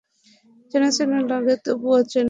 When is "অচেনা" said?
1.99-2.19